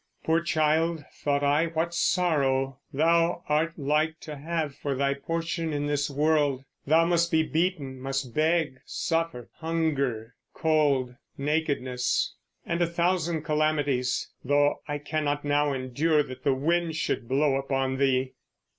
[0.23, 5.85] Poor child, thought I, what sorrow thou art like to have for thy portion in
[5.85, 12.33] this world; thou must be beaten, must beg, suffer hunger, cold, nakedness,
[12.65, 17.97] and a thousand calamities, though I cannot now endure that the wind should blow upon
[17.97, 18.33] thee.